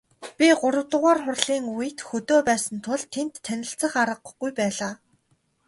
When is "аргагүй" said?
4.03-4.51